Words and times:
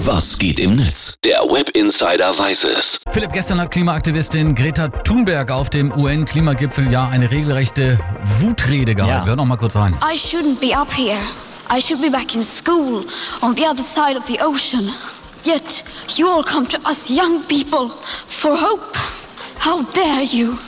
Was 0.00 0.36
geht 0.38 0.60
im 0.60 0.76
Netz? 0.76 1.14
Der 1.24 1.40
Web 1.50 1.70
Insider 1.70 2.38
weiß 2.38 2.64
es. 2.64 3.00
Philipp, 3.12 3.32
gestern 3.32 3.58
hat 3.58 3.70
Klimaaktivistin 3.70 4.54
Greta 4.54 4.88
Thunberg 4.88 5.50
auf 5.50 5.70
dem 5.70 5.90
UN-Klimagipfel 5.90 6.92
ja 6.92 7.08
eine 7.08 7.30
regelrechte 7.30 7.98
Wutrede 8.40 8.94
gehalten. 8.94 9.22
Ja. 9.22 9.26
Hör 9.26 9.36
noch 9.36 9.46
mal 9.46 9.56
kurz 9.56 9.74
rein. 9.74 9.96
I 10.02 10.14
shouldn't 10.18 10.60
be 10.60 10.78
up 10.78 10.92
here. 10.94 11.22
I 11.74 11.80
should 11.80 12.02
be 12.02 12.10
back 12.10 12.34
in 12.34 12.42
school 12.42 13.06
on 13.40 13.54
the 13.56 13.64
other 13.64 13.82
side 13.82 14.18
of 14.18 14.26
the 14.26 14.38
ocean. 14.42 14.92
Yet 15.42 15.82
you 16.16 16.28
all 16.28 16.44
come 16.44 16.68
to 16.68 16.78
us 16.88 17.08
young 17.08 17.42
people 17.44 17.90
for 18.26 18.54
hope. 18.54 18.98
How 19.58 19.82
dare 19.94 20.22
you? 20.22 20.58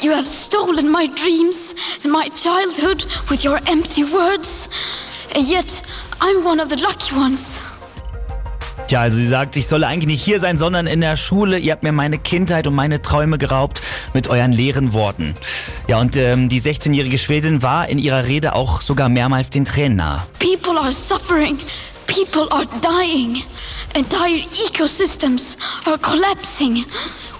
You 0.00 0.10
have 0.12 0.26
stolen 0.26 0.90
my 0.90 1.06
dreams 1.06 1.76
and 2.02 2.12
my 2.12 2.28
childhood 2.34 3.04
with 3.30 3.44
your 3.44 3.60
empty 3.68 4.02
words. 4.02 4.68
And 5.32 5.44
yet 5.48 5.80
I'm 6.20 6.42
one 6.44 6.58
of 6.60 6.68
the 6.70 6.76
lucky 6.82 7.14
ones. 7.14 7.60
Tja, 8.86 9.00
also 9.00 9.16
sie 9.16 9.26
sagt, 9.26 9.56
ich 9.56 9.66
solle 9.66 9.86
eigentlich 9.86 10.08
nicht 10.08 10.22
hier 10.22 10.40
sein, 10.40 10.58
sondern 10.58 10.86
in 10.86 11.00
der 11.00 11.16
Schule. 11.16 11.58
Ihr 11.58 11.72
habt 11.72 11.82
mir 11.82 11.92
meine 11.92 12.18
Kindheit 12.18 12.66
und 12.66 12.74
meine 12.74 13.00
Träume 13.00 13.38
geraubt 13.38 13.80
mit 14.12 14.28
euren 14.28 14.52
leeren 14.52 14.92
Worten. 14.92 15.34
Ja, 15.88 16.00
und 16.00 16.16
ähm, 16.16 16.50
die 16.50 16.60
16-jährige 16.60 17.16
Schwedin 17.16 17.62
war 17.62 17.88
in 17.88 17.98
ihrer 17.98 18.24
Rede 18.26 18.54
auch 18.54 18.82
sogar 18.82 19.08
mehrmals 19.08 19.48
den 19.48 19.64
Tränen 19.64 19.96
nahe. 19.96 20.22
People 20.38 20.78
are 20.78 20.92
suffering. 20.92 21.56
People 22.06 22.46
are 22.50 22.66
dying. 22.82 23.42
Entire 23.94 24.42
ecosystems 24.66 25.56
are 25.86 25.96
collapsing. 25.98 26.84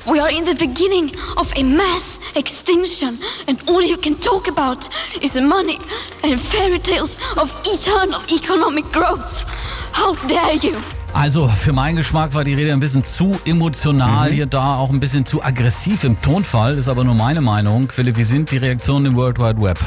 We 0.06 0.20
are 0.20 0.30
in 0.30 0.46
the 0.46 0.54
beginning 0.54 1.10
of 1.36 1.52
a 1.56 1.62
mass 1.62 2.20
extinction, 2.36 3.18
and 3.48 3.58
all 3.68 3.82
you 3.82 3.96
can 3.96 4.18
talk 4.20 4.48
about 4.48 4.88
is 5.22 5.38
money 5.38 5.78
and 6.22 6.40
fairy 6.40 6.78
tales 6.78 7.16
of 7.36 7.54
eternal 7.64 8.20
economic 8.32 8.84
growth. 8.92 9.44
How 9.92 10.14
dare 10.26 10.56
you? 10.56 11.03
Also, 11.14 11.46
für 11.46 11.72
meinen 11.72 11.94
Geschmack 11.94 12.34
war 12.34 12.42
die 12.42 12.54
Rede 12.54 12.72
ein 12.72 12.80
bisschen 12.80 13.04
zu 13.04 13.38
emotional, 13.44 14.32
hier 14.32 14.46
da 14.46 14.74
auch 14.74 14.90
ein 14.90 14.98
bisschen 14.98 15.24
zu 15.24 15.44
aggressiv 15.44 16.02
im 16.02 16.20
Tonfall, 16.20 16.76
ist 16.76 16.88
aber 16.88 17.04
nur 17.04 17.14
meine 17.14 17.40
Meinung. 17.40 17.88
Philipp, 17.88 18.16
wie 18.16 18.24
sind 18.24 18.50
die 18.50 18.56
Reaktionen 18.56 19.06
im 19.06 19.14
World 19.14 19.38
Wide 19.38 19.62
Web? 19.62 19.78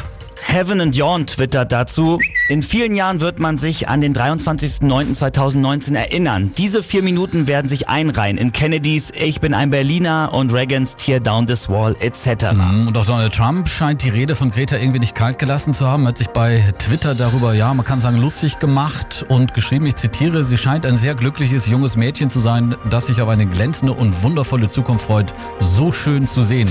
Heaven 0.49 0.79
and 0.79 0.95
Yawn 0.95 1.27
twittert 1.27 1.73
dazu. 1.73 2.19
In 2.47 2.61
vielen 2.61 2.95
Jahren 2.95 3.19
wird 3.19 3.37
man 3.37 3.57
sich 3.57 3.89
an 3.89 3.99
den 3.99 4.15
23.09.2019 4.15 5.93
erinnern. 5.93 6.53
Diese 6.57 6.83
vier 6.83 7.03
Minuten 7.03 7.47
werden 7.47 7.67
sich 7.67 7.89
einreihen 7.89 8.37
in 8.37 8.53
Kennedys 8.53 9.11
Ich 9.13 9.41
bin 9.41 9.53
ein 9.53 9.71
Berliner 9.71 10.29
und 10.31 10.53
Reagans 10.53 10.95
Tear 10.95 11.19
Down 11.19 11.47
This 11.47 11.67
Wall 11.67 11.97
etc. 11.99 12.45
Und 12.87 12.97
auch 12.97 13.05
Donald 13.05 13.35
Trump 13.35 13.67
scheint 13.67 14.01
die 14.03 14.09
Rede 14.09 14.35
von 14.35 14.49
Greta 14.49 14.77
irgendwie 14.77 14.99
nicht 14.99 15.15
kalt 15.15 15.37
gelassen 15.37 15.73
zu 15.73 15.85
haben, 15.85 16.07
hat 16.07 16.17
sich 16.17 16.29
bei 16.29 16.63
Twitter 16.79 17.13
darüber, 17.13 17.53
ja, 17.53 17.73
man 17.73 17.85
kann 17.85 17.99
sagen, 17.99 18.17
lustig 18.17 18.57
gemacht 18.57 19.25
und 19.27 19.53
geschrieben, 19.53 19.85
ich 19.85 19.97
zitiere, 19.97 20.45
sie 20.45 20.57
scheint 20.57 20.85
ein 20.85 20.95
sehr 20.95 21.13
glückliches 21.13 21.67
junges 21.67 21.97
Mädchen 21.97 22.29
zu 22.29 22.39
sein, 22.39 22.75
das 22.89 23.07
sich 23.07 23.21
auf 23.21 23.27
eine 23.27 23.47
glänzende 23.47 23.93
und 23.93 24.23
wundervolle 24.23 24.69
Zukunft 24.69 25.05
freut. 25.05 25.33
So 25.59 25.91
schön 25.91 26.25
zu 26.25 26.43
sehen. 26.43 26.69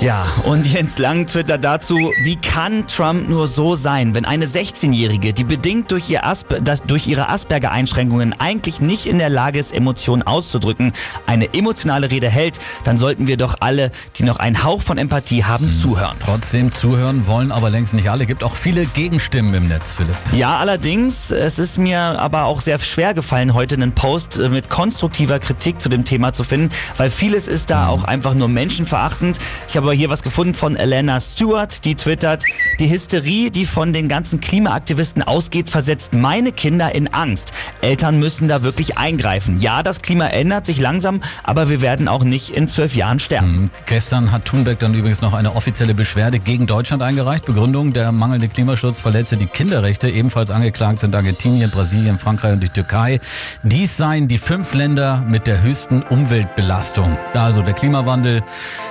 Ja, 0.00 0.24
und 0.44 0.64
Jens 0.64 0.98
Lang 0.98 1.26
twittert 1.26 1.64
dazu, 1.64 2.12
wie 2.22 2.36
kann 2.36 2.86
Trump 2.86 3.28
nur 3.28 3.48
so 3.48 3.74
sein, 3.74 4.14
wenn 4.14 4.24
eine 4.24 4.46
16-Jährige, 4.46 5.32
die 5.32 5.42
bedingt 5.42 5.90
durch, 5.90 6.08
ihr 6.08 6.24
Asper 6.24 6.60
das, 6.60 6.84
durch 6.84 7.08
ihre 7.08 7.28
Asperger-Einschränkungen 7.28 8.32
eigentlich 8.38 8.80
nicht 8.80 9.06
in 9.06 9.18
der 9.18 9.28
Lage 9.28 9.58
ist, 9.58 9.74
Emotionen 9.74 10.22
auszudrücken, 10.22 10.92
eine 11.26 11.52
emotionale 11.52 12.12
Rede 12.12 12.30
hält, 12.30 12.60
dann 12.84 12.96
sollten 12.96 13.26
wir 13.26 13.36
doch 13.36 13.56
alle, 13.58 13.90
die 14.14 14.22
noch 14.22 14.36
einen 14.36 14.62
Hauch 14.62 14.82
von 14.82 14.98
Empathie 14.98 15.42
haben, 15.42 15.72
zuhören. 15.72 16.16
Trotzdem 16.20 16.70
zuhören 16.70 17.26
wollen 17.26 17.50
aber 17.50 17.68
längst 17.68 17.92
nicht 17.92 18.08
alle. 18.08 18.24
Gibt 18.24 18.44
auch 18.44 18.54
viele 18.54 18.86
Gegenstimmen 18.86 19.52
im 19.52 19.66
Netz, 19.66 19.96
Philipp. 19.96 20.14
Ja, 20.30 20.58
allerdings, 20.58 21.32
es 21.32 21.58
ist 21.58 21.76
mir 21.76 21.98
aber 21.98 22.44
auch 22.44 22.60
sehr 22.60 22.78
schwer 22.78 23.14
gefallen, 23.14 23.52
heute 23.52 23.74
einen 23.74 23.96
Post 23.96 24.38
äh, 24.38 24.48
mit 24.48 24.70
konstruktiver 24.70 25.40
Kritik 25.40 25.80
zu 25.80 25.88
dem 25.88 26.04
Thema 26.04 26.32
zu 26.32 26.44
finden, 26.44 26.72
weil 26.96 27.10
vieles 27.10 27.48
ist 27.48 27.70
da 27.70 27.88
auch 27.88 28.04
einfach 28.04 28.34
nur 28.34 28.46
menschenverachtend. 28.46 29.40
Ich 29.68 29.76
habe 29.76 29.87
aber 29.88 29.96
hier 29.96 30.10
was 30.10 30.22
gefunden 30.22 30.52
von 30.52 30.76
Elena 30.76 31.18
Stewart, 31.18 31.82
die 31.86 31.94
twittert, 31.94 32.44
die 32.78 32.90
Hysterie, 32.90 33.48
die 33.50 33.64
von 33.64 33.94
den 33.94 34.06
ganzen 34.06 34.38
Klimaaktivisten 34.38 35.22
ausgeht, 35.22 35.70
versetzt 35.70 36.12
meine 36.12 36.52
Kinder 36.52 36.94
in 36.94 37.08
Angst. 37.14 37.54
Eltern 37.80 38.18
müssen 38.18 38.48
da 38.48 38.62
wirklich 38.62 38.98
eingreifen. 38.98 39.60
Ja, 39.60 39.82
das 39.82 40.02
Klima 40.02 40.26
ändert 40.26 40.66
sich 40.66 40.78
langsam, 40.78 41.22
aber 41.42 41.70
wir 41.70 41.80
werden 41.80 42.06
auch 42.06 42.22
nicht 42.22 42.50
in 42.50 42.68
zwölf 42.68 42.94
Jahren 42.96 43.18
sterben. 43.18 43.70
Gestern 43.86 44.30
hat 44.30 44.44
Thunberg 44.44 44.78
dann 44.78 44.92
übrigens 44.92 45.22
noch 45.22 45.32
eine 45.32 45.56
offizielle 45.56 45.94
Beschwerde 45.94 46.38
gegen 46.38 46.66
Deutschland 46.66 47.02
eingereicht. 47.02 47.46
Begründung, 47.46 47.94
der 47.94 48.12
mangelnde 48.12 48.48
Klimaschutz 48.48 49.00
verletze 49.00 49.38
die 49.38 49.46
Kinderrechte. 49.46 50.10
Ebenfalls 50.10 50.50
angeklagt 50.50 51.00
sind 51.00 51.16
Argentinien, 51.16 51.70
Brasilien, 51.70 52.18
Frankreich 52.18 52.52
und 52.52 52.62
die 52.62 52.68
Türkei. 52.68 53.20
Dies 53.62 53.96
seien 53.96 54.28
die 54.28 54.36
fünf 54.36 54.74
Länder 54.74 55.24
mit 55.26 55.46
der 55.46 55.62
höchsten 55.62 56.02
Umweltbelastung. 56.02 57.16
Also 57.32 57.62
der 57.62 57.72
Klimawandel 57.72 58.42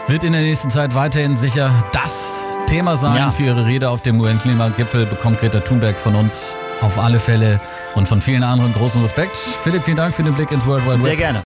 wird 0.07 0.23
in 0.23 0.31
der 0.31 0.41
nächsten 0.41 0.71
Zeit 0.71 0.86
weiterhin 0.95 1.35
sicher 1.35 1.71
das 1.93 2.43
Thema 2.67 2.97
sein. 2.97 3.15
Ja. 3.15 3.31
Für 3.31 3.43
ihre 3.43 3.65
Rede 3.65 3.89
auf 3.89 4.01
dem 4.01 4.19
UN-Klimagipfel 4.19 5.05
bekommt 5.05 5.39
Greta 5.39 5.59
Thunberg 5.59 5.95
von 5.95 6.15
uns 6.15 6.55
auf 6.81 6.97
alle 6.99 7.19
Fälle 7.19 7.59
und 7.95 8.07
von 8.07 8.21
vielen 8.21 8.43
anderen 8.43 8.73
großen 8.73 9.01
Respekt. 9.01 9.35
Philipp, 9.35 9.83
vielen 9.83 9.97
Dank 9.97 10.13
für 10.13 10.23
den 10.23 10.33
Blick 10.33 10.51
ins 10.51 10.65
World 10.65 10.85
Wide 10.85 10.95
Web. 10.95 11.03
Sehr 11.03 11.15
gerne. 11.15 11.41